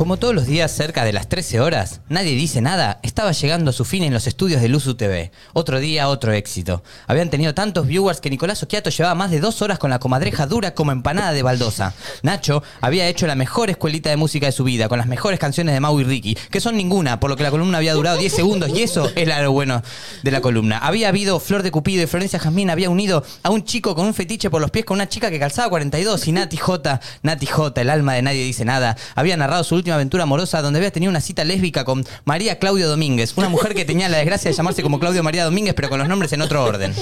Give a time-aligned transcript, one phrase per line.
[0.00, 3.74] Como todos los días cerca de las 13 horas, nadie dice nada, estaba llegando a
[3.74, 5.30] su fin en los estudios de Luzu TV.
[5.52, 6.82] Otro día, otro éxito.
[7.06, 10.46] Habían tenido tantos viewers que Nicolás Oquiato llevaba más de dos horas con la comadreja
[10.46, 11.92] dura como empanada de baldosa.
[12.22, 15.74] Nacho había hecho la mejor escuelita de música de su vida, con las mejores canciones
[15.74, 18.32] de Mau y Ricky, que son ninguna, por lo que la columna había durado 10
[18.32, 19.82] segundos y eso es lo bueno
[20.22, 20.78] de la columna.
[20.78, 24.14] Había habido Flor de Cupido y Florencia Jazmín había unido a un chico con un
[24.14, 27.78] fetiche por los pies con una chica que calzaba 42 y Nati J, Nati J,
[27.82, 31.10] el alma de nadie dice nada, había narrado su última aventura amorosa donde había tenido
[31.10, 34.82] una cita lésbica con María Claudio Domínguez, una mujer que tenía la desgracia de llamarse
[34.82, 36.94] como Claudio María Domínguez, pero con los nombres en otro orden.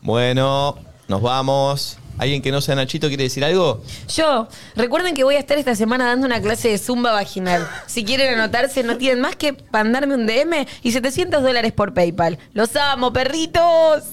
[0.00, 1.96] Bueno, nos vamos.
[2.18, 3.82] ¿Alguien que no sea Nachito quiere decir algo?
[4.08, 7.68] Yo, recuerden que voy a estar esta semana dando una clase de zumba vaginal.
[7.86, 12.38] Si quieren anotarse, no tienen más que mandarme un DM y 700 dólares por PayPal.
[12.52, 14.04] ¡Los amo, perritos!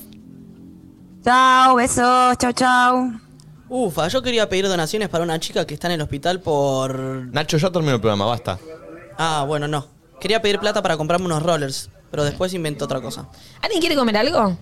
[1.23, 3.28] Chao, besos, chao, chao.
[3.69, 6.99] Ufa, yo quería pedir donaciones para una chica que está en el hospital por...
[7.31, 8.57] Nacho, ya terminó el programa, basta.
[9.17, 9.85] Ah, bueno, no.
[10.19, 13.27] Quería pedir plata para comprarme unos rollers, pero después inventó otra cosa.
[13.61, 14.57] ¿Alguien quiere comer algo?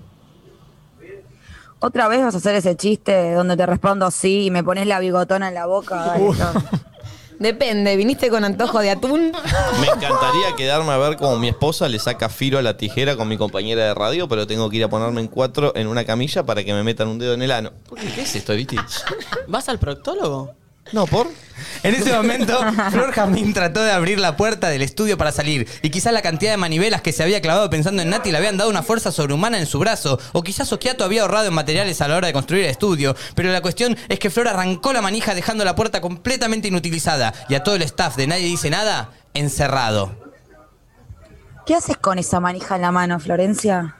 [1.80, 5.00] Otra vez vas a hacer ese chiste donde te respondo sí y me pones la
[5.00, 5.96] bigotona en la boca.
[5.96, 6.34] Dale.
[7.40, 9.32] Depende, ¿viniste con antojo de atún?
[9.80, 13.28] Me encantaría quedarme a ver cómo mi esposa le saca filo a la tijera con
[13.28, 16.44] mi compañera de radio, pero tengo que ir a ponerme en cuatro en una camilla
[16.44, 17.72] para que me metan un dedo en el ano.
[17.88, 18.08] ¿Por qué?
[18.12, 18.78] ¿Qué es esto, Viti?
[19.48, 20.54] ¿Vas al proctólogo?
[20.94, 21.28] No, ¿por?
[21.84, 22.60] En ese momento,
[22.92, 25.68] Flor Jamín trató de abrir la puerta del estudio para salir.
[25.82, 28.58] Y quizás la cantidad de manivelas que se había clavado pensando en Nati le habían
[28.58, 30.20] dado una fuerza sobrehumana en su brazo.
[30.34, 33.16] O quizás Okiato había ahorrado en materiales a la hora de construir el estudio.
[33.36, 37.34] Pero la cuestión es que Flor arrancó la manija dejando la puerta completamente inutilizada.
[37.50, 40.28] Y a todo el staff de Nadie Dice Nada, encerrado.
[41.66, 43.96] ¿Qué haces con esa manija en la mano, Florencia?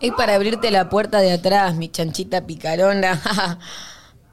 [0.00, 3.20] Es para abrirte la puerta de atrás, mi chanchita picarona.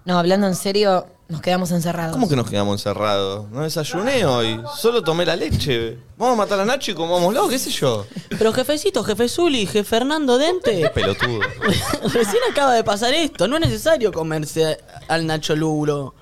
[0.06, 2.14] no, hablando en serio, nos quedamos encerrados.
[2.14, 3.50] ¿Cómo que nos quedamos encerrados?
[3.50, 5.98] No desayuné hoy, solo tomé la leche.
[6.18, 8.06] Vamos a matar a Nacho y comámoslo, qué sé yo.
[8.30, 10.90] Pero jefecito, jefe Zuli, jefe Fernando Dente.
[10.92, 11.40] Pelotudo.
[12.14, 14.78] Recién acaba de pasar esto, no es necesario comerse
[15.08, 16.16] al Nacho Luro.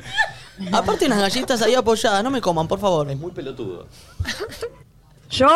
[0.72, 3.10] Aparte unas galletas ahí apoyadas, no me coman, por favor.
[3.10, 3.88] Es muy pelotudo.
[5.30, 5.50] Yo,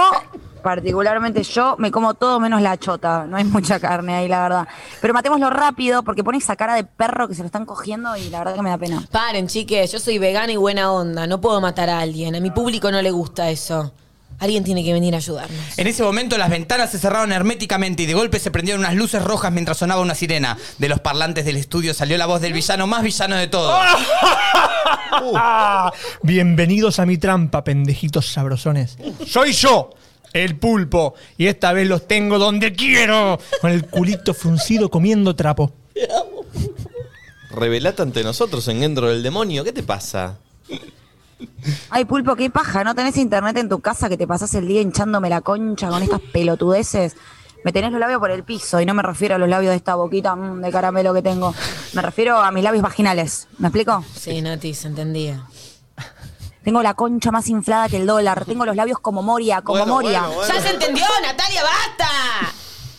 [0.68, 3.26] particularmente yo, me como todo menos la chota.
[3.26, 4.68] No hay mucha carne ahí, la verdad.
[5.00, 8.30] Pero matémoslo rápido porque pone esa cara de perro que se lo están cogiendo y
[8.30, 9.08] la verdad que me da pena.
[9.10, 11.26] Paren, chiques, yo soy vegana y buena onda.
[11.26, 12.36] No puedo matar a alguien.
[12.36, 13.94] A mi público no le gusta eso.
[14.40, 15.58] Alguien tiene que venir a ayudarnos.
[15.78, 19.24] En ese momento las ventanas se cerraron herméticamente y de golpe se prendieron unas luces
[19.24, 20.58] rojas mientras sonaba una sirena.
[20.80, 23.74] De los parlantes del estudio salió la voz del villano más villano de todos.
[26.24, 28.98] Bienvenidos a mi trampa, pendejitos sabrosones.
[29.26, 29.92] Soy yo,
[30.34, 35.74] el pulpo, y esta vez los tengo donde quiero, con el culito fruncido comiendo trapo.
[37.52, 39.64] Revelate ante nosotros, engendro del demonio.
[39.64, 40.38] ¿Qué te pasa?
[41.90, 42.84] Ay, pulpo, qué paja.
[42.84, 46.04] ¿No tenés internet en tu casa que te pasás el día hinchándome la concha con
[46.04, 47.16] estas pelotudeces?
[47.64, 49.78] Me tenés los labios por el piso y no me refiero a los labios de
[49.78, 51.54] esta boquita mm, de caramelo que tengo.
[51.94, 53.48] Me refiero a mis labios vaginales.
[53.58, 54.04] ¿Me explico?
[54.16, 55.44] Sí, Nati, se entendía.
[56.68, 58.44] Tengo la concha más inflada que el dólar.
[58.44, 60.20] Tengo los labios como Moria, como Bueno, Moria.
[60.24, 60.54] bueno, bueno.
[60.54, 62.10] ¡Ya se entendió, Natalia, basta!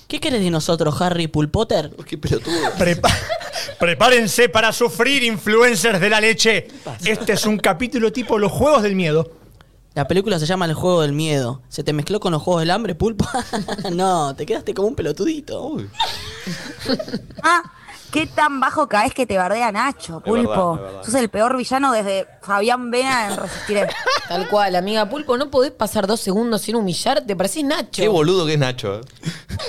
[0.06, 1.94] ¿Qué querés de nosotros, Harry Pulpotter?
[2.06, 2.56] Qué pelotudo.
[2.78, 3.14] Prepa-
[3.78, 6.68] Prepárense para sufrir, influencers de la leche.
[7.04, 9.30] Este es un capítulo tipo los juegos del miedo.
[9.92, 11.60] La película se llama El juego del miedo.
[11.68, 13.28] ¿Se te mezcló con los juegos del hambre, pulpo?
[13.92, 15.62] no, te quedaste como un pelotudito.
[15.66, 15.90] Uy.
[17.42, 17.62] Ah,
[18.12, 20.72] qué tan bajo caes que te bardea Nacho, pulpo.
[20.72, 21.04] verdad, es verdad.
[21.04, 23.88] Sos el peor villano desde Fabián Vena en Resistiré.
[24.28, 27.34] Tal cual, amiga Pulpo, no podés pasar dos segundos sin humillarte.
[27.36, 28.02] Parecés Nacho.
[28.02, 29.00] Qué boludo que es Nacho.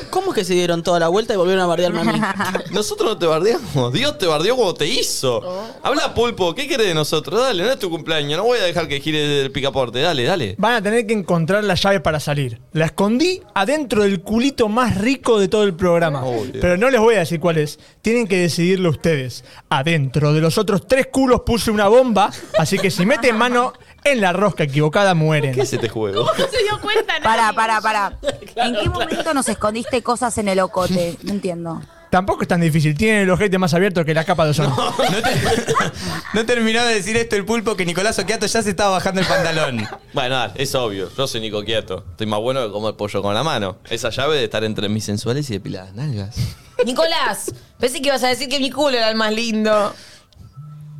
[0.09, 2.21] ¿Cómo es que se dieron toda la vuelta y volvieron a bardearme a mí?
[2.71, 3.93] Nosotros no te bardeamos.
[3.93, 5.41] Dios te bardeó como te hizo.
[5.83, 6.53] Habla, pulpo.
[6.55, 7.39] ¿Qué querés de nosotros?
[7.39, 8.37] Dale, no es tu cumpleaños.
[8.37, 9.99] No voy a dejar que gire el picaporte.
[10.01, 10.55] Dale, dale.
[10.57, 12.59] Van a tener que encontrar la llave para salir.
[12.73, 16.23] La escondí adentro del culito más rico de todo el programa.
[16.25, 16.43] Oh.
[16.53, 17.79] Pero no les voy a decir cuál es.
[18.01, 19.43] Tienen que decidirlo ustedes.
[19.69, 23.73] Adentro de los otros tres culos puse una bomba, así que si meten mano
[24.11, 25.53] en la rosca equivocada mueren.
[25.53, 26.27] ¿Qué es este juego?
[26.35, 28.17] se dio cuenta, Para, para, para.
[28.55, 31.17] ¿En qué momento nos escondiste cosas en el ocote?
[31.23, 31.81] No entiendo.
[32.09, 32.97] Tampoco es tan difícil.
[32.97, 34.75] Tienen el ojete más abierto que la capa de ozono.
[34.75, 35.73] No, te-
[36.33, 39.27] no terminó de decir esto el pulpo que Nicolás Oquiato ya se estaba bajando el
[39.27, 39.87] pantalón.
[40.13, 41.11] Bueno, dale, es obvio.
[41.15, 42.03] Yo soy Nico Quieto.
[42.09, 43.77] Estoy más bueno que comer pollo con la mano.
[43.91, 46.35] Esa llave de estar entre mis sensuales y depiladas nalgas.
[46.83, 49.93] Nicolás, pensé que ibas a decir que mi culo era el más lindo.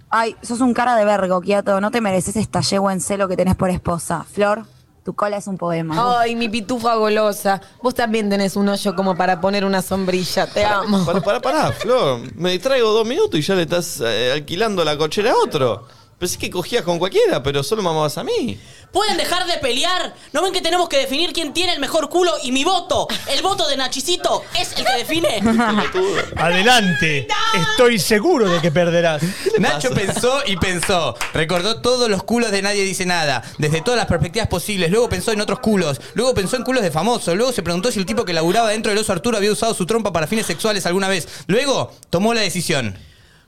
[0.09, 1.79] Ay, sos un cara de vergo, Kiato.
[1.81, 4.25] No te mereces esta yegua en celo que tenés por esposa.
[4.31, 4.65] Flor,
[5.03, 6.19] tu cola es un poema.
[6.19, 7.61] Ay, mi pitufa golosa.
[7.81, 10.47] Vos también tenés un hoyo como para poner una sombrilla.
[10.47, 11.05] Te amo.
[11.05, 12.21] Pará, pará, pará, Flor.
[12.35, 15.85] Me distraigo dos minutos y ya le estás eh, alquilando la cochera a otro.
[16.19, 18.59] Pensé que cogías con cualquiera, pero solo mamabas a mí.
[18.91, 20.13] ¿Pueden dejar de pelear?
[20.33, 22.33] ¿No ven que tenemos que definir quién tiene el mejor culo?
[22.43, 25.41] Y mi voto, el voto de Nachicito, es el que define.
[26.35, 27.25] Adelante.
[27.55, 29.21] Estoy seguro de que perderás.
[29.59, 31.15] Nacho pensó y pensó.
[31.33, 34.91] Recordó todos los culos de Nadie Dice Nada, desde todas las perspectivas posibles.
[34.91, 36.01] Luego pensó en otros culos.
[36.15, 37.33] Luego pensó en culos de famosos.
[37.37, 39.85] Luego se preguntó si el tipo que laburaba dentro del oso Arturo había usado su
[39.85, 41.29] trompa para fines sexuales alguna vez.
[41.47, 42.97] Luego tomó la decisión.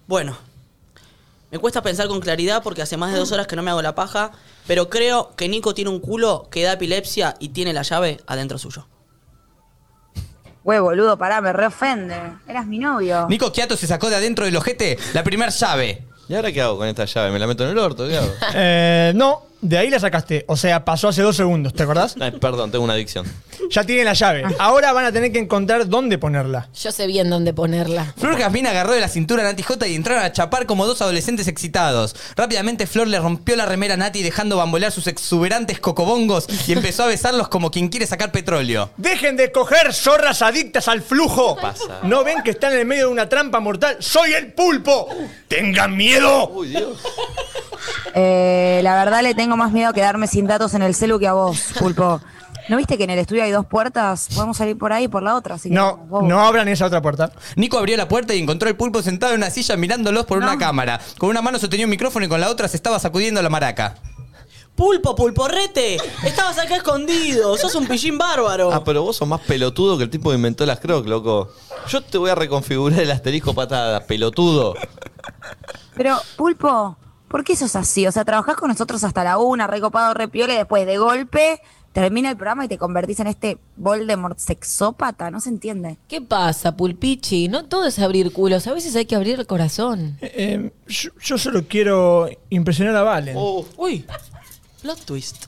[0.08, 0.38] Bueno,
[1.52, 3.82] me cuesta pensar con claridad porque hace más de dos horas que no me hago
[3.82, 4.32] la paja,
[4.68, 8.58] pero creo que Nico tiene un culo que da epilepsia y tiene la llave adentro
[8.58, 8.88] suyo.
[10.64, 12.16] Güey, boludo, pará, me reofende.
[12.48, 13.28] Eras mi novio.
[13.28, 16.06] Nico Quiato se sacó de adentro del ojete la primera llave.
[16.30, 17.32] ¿Y ahora qué hago con esta llave?
[17.32, 18.08] ¿Me la meto en el orto?
[18.08, 18.32] ¿Qué hago?
[18.54, 20.44] Eh, no, de ahí la sacaste.
[20.48, 22.16] O sea, pasó hace dos segundos, ¿te acordás?
[22.20, 23.26] Ay, perdón, tengo una adicción.
[23.70, 24.44] Ya tienen la llave.
[24.60, 26.68] Ahora van a tener que encontrar dónde ponerla.
[26.74, 28.14] Yo sé bien dónde ponerla.
[28.18, 31.02] Flor Jazmín agarró de la cintura a Nati J y entraron a chapar como dos
[31.02, 32.16] adolescentes excitados.
[32.36, 37.04] Rápidamente Flor le rompió la remera a Nati dejando bambolear sus exuberantes cocobongos y empezó
[37.04, 38.90] a besarlos como quien quiere sacar petróleo.
[38.98, 41.56] ¡Dejen de coger zorras adictas al flujo!
[41.62, 42.00] pasa?
[42.04, 43.98] ¿No ven que están en el medio de una trampa mortal?
[44.00, 45.08] ¡Soy el pulpo!
[45.48, 46.50] ¡Tengan miedo!
[46.50, 47.00] Uy, Dios.
[48.14, 51.28] Eh, la verdad le tengo más miedo a quedarme sin datos en el celu que
[51.28, 52.22] a vos, pulpo.
[52.70, 54.28] ¿No viste que en el estudio hay dos puertas?
[54.36, 55.56] Podemos salir por ahí y por la otra.
[55.56, 57.32] así que No, vos- no abran esa otra puerta.
[57.56, 60.58] Nico abrió la puerta y encontró al pulpo sentado en una silla mirándolos por una
[60.58, 61.00] cámara.
[61.18, 63.96] Con una mano sostenía un micrófono y con la otra se estaba sacudiendo la maraca.
[64.76, 68.72] Pulpo, pulporrete, estabas acá escondido, sos un pillín bárbaro.
[68.72, 71.50] Ah, pero vos sos más pelotudo que el tipo que inventó las crocs, loco.
[71.90, 74.76] Yo te voy a reconfigurar el asterisco patada, pelotudo.
[75.96, 76.96] Pero, pulpo,
[77.32, 78.06] ¿por qué sos así?
[78.06, 81.62] O sea, trabajás con nosotros hasta la una, recopado, repiola y después de golpe
[81.94, 85.32] termina el programa y te convertís en este Voldemort sexópata.
[85.32, 85.98] No se entiende.
[86.08, 87.48] ¿Qué pasa, Pulpichi?
[87.48, 88.68] No todo es abrir culos.
[88.68, 90.18] A veces hay que abrir el corazón.
[90.22, 93.36] Eh, yo, yo solo quiero impresionar a Valen.
[93.38, 94.06] Oh, Uy,
[94.82, 95.46] plot twist.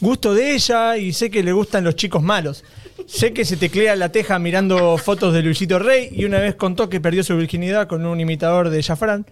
[0.00, 2.64] Gusto de ella y sé que le gustan los chicos malos.
[3.06, 6.88] Sé que se teclea la teja mirando fotos de Luisito Rey y una vez contó
[6.88, 9.26] que perdió su virginidad con un imitador de Jafrán,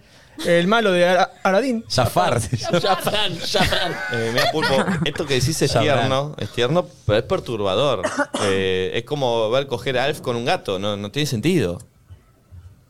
[0.45, 1.83] el malo de Ara- Aradín.
[1.89, 2.39] Zafar.
[2.41, 3.91] Shafran, Shafran.
[4.13, 4.75] Eh, mira, Pulpo,
[5.05, 8.01] esto que decís es tierno, es tierno, pero es perturbador.
[8.41, 11.79] Eh, es como ver coger a Alf con un gato, no, no tiene sentido.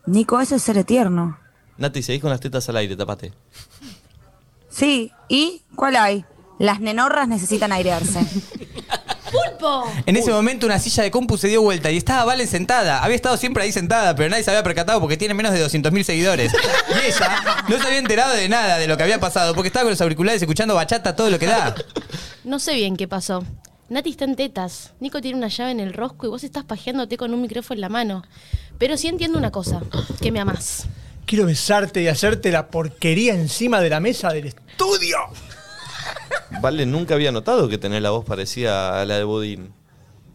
[0.06, 1.38] Nico, eso es ser eterno.
[1.78, 3.32] Nati, seguís con las tetas al aire, tapate.
[4.68, 6.24] Sí, ¿y cuál hay?
[6.58, 8.20] Las nenorras necesitan airearse.
[10.06, 13.02] En ese momento una silla de compu se dio vuelta y estaba Valen sentada.
[13.02, 16.02] Había estado siempre ahí sentada, pero nadie se había percatado porque tiene menos de 200.000
[16.02, 16.52] seguidores.
[16.94, 19.84] Y ella no se había enterado de nada de lo que había pasado porque estaba
[19.84, 21.74] con los auriculares escuchando bachata todo lo que da.
[22.44, 23.44] No sé bien qué pasó.
[23.88, 24.92] Nati está en tetas.
[25.00, 27.80] Nico tiene una llave en el rosco y vos estás pajeándote con un micrófono en
[27.82, 28.24] la mano.
[28.78, 29.80] Pero sí entiendo una cosa,
[30.20, 30.86] que me amás.
[31.26, 35.18] Quiero besarte y hacerte la porquería encima de la mesa del estudio.
[36.60, 39.74] Vale, nunca había notado que tenés la voz parecida a la de Bodín.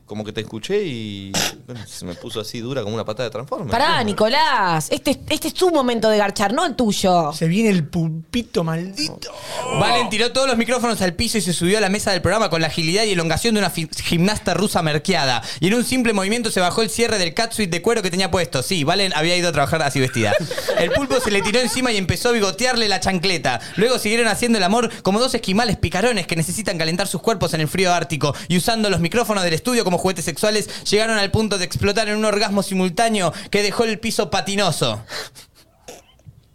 [0.09, 1.31] Como que te escuché y
[1.67, 3.69] bueno, se me puso así dura como una pata de Transformers.
[3.69, 4.87] Pará, Nicolás.
[4.89, 7.31] Este, este es tu momento de garchar, no el tuyo.
[7.31, 9.31] Se viene el pulpito maldito.
[9.79, 12.49] Valen tiró todos los micrófonos al piso y se subió a la mesa del programa
[12.49, 15.43] con la agilidad y elongación de una gimnasta rusa merqueada.
[15.59, 18.31] Y en un simple movimiento se bajó el cierre del catsuit de cuero que tenía
[18.31, 18.63] puesto.
[18.63, 20.33] Sí, Valen había ido a trabajar así vestida.
[20.79, 23.59] El pulpo se le tiró encima y empezó a bigotearle la chancleta.
[23.75, 27.61] Luego siguieron haciendo el amor como dos esquimales picarones que necesitan calentar sus cuerpos en
[27.61, 28.33] el frío ártico.
[28.47, 32.17] Y usando los micrófonos del estudio como juguetes sexuales, llegaron al punto de explotar en
[32.17, 35.03] un orgasmo simultáneo que dejó el piso patinoso.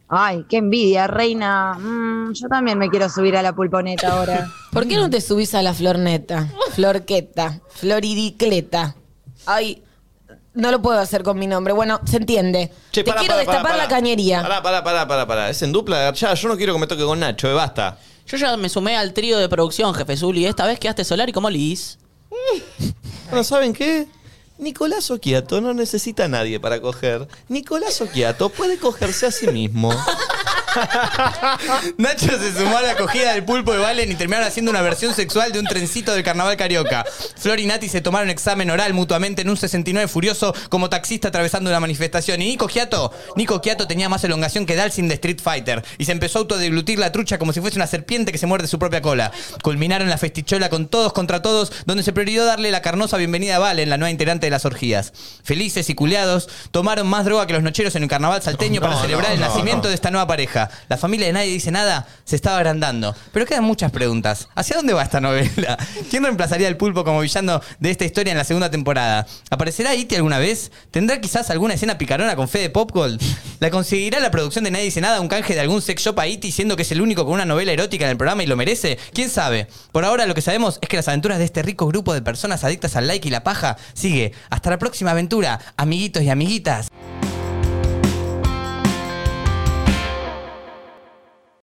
[0.08, 1.74] Ay, qué envidia, reina.
[1.74, 4.50] Mm, yo también me quiero subir a la pulponeta ahora.
[4.72, 6.48] ¿Por qué no te subís a la florneta?
[6.72, 8.94] Florqueta, floridicleta.
[9.46, 9.82] Ay,
[10.52, 11.72] no lo puedo hacer con mi nombre.
[11.72, 12.70] Bueno, se entiende.
[12.92, 14.42] Che, te quiero destapar la cañería.
[14.42, 15.50] Pará, pará, pará, pará, pará.
[15.50, 16.34] Es en dupla garchada.
[16.34, 17.98] Yo no quiero que me toque con Nacho, eh, basta.
[18.26, 20.46] Yo ya me sumé al trío de producción, jefe Zuli.
[20.46, 21.98] Esta vez quedaste solar y como Liz.
[23.28, 24.06] Bueno, ¿saben qué?
[24.58, 27.26] Nicolás Oquiato no necesita a nadie para coger.
[27.48, 29.92] Nicolás Oquiato puede cogerse a sí mismo.
[31.98, 35.14] Nacho se sumó a la acogida del pulpo de Valen y terminaron haciendo una versión
[35.14, 37.04] sexual de un trencito del carnaval carioca.
[37.36, 41.70] Flor y Nati se tomaron examen oral mutuamente en un 69 furioso como taxista atravesando
[41.70, 42.42] una manifestación.
[42.42, 46.12] Y Nico Quiato, Nico Quiato tenía más elongación que Dalsin de Street Fighter y se
[46.12, 49.02] empezó a autodeglutir la trucha como si fuese una serpiente que se muerde su propia
[49.02, 49.32] cola.
[49.62, 53.58] Culminaron la festichola con todos contra todos, donde se priorizó darle la carnosa bienvenida a
[53.58, 55.12] Valen, la nueva integrante de las orgías.
[55.42, 59.28] Felices y culeados, tomaron más droga que los nocheros en el carnaval salteño para celebrar
[59.28, 60.63] no, el nacimiento de esta nueva pareja.
[60.88, 63.14] La familia de Nadie Dice Nada se estaba agrandando.
[63.32, 64.48] Pero quedan muchas preguntas.
[64.54, 65.78] ¿Hacia dónde va esta novela?
[66.10, 69.26] ¿Quién reemplazaría al pulpo como villano de esta historia en la segunda temporada?
[69.50, 70.70] ¿Aparecerá Iti alguna vez?
[70.90, 73.20] ¿Tendrá quizás alguna escena picarona con fe de Popgold?
[73.60, 76.26] ¿La conseguirá la producción de Nadie Dice Nada un canje de algún sex shop a
[76.26, 78.56] Iti siendo que es el único con una novela erótica en el programa y lo
[78.56, 78.98] merece?
[79.12, 79.68] ¿Quién sabe?
[79.92, 82.64] Por ahora lo que sabemos es que las aventuras de este rico grupo de personas
[82.64, 84.32] adictas al like y la paja sigue.
[84.50, 86.88] Hasta la próxima aventura, amiguitos y amiguitas.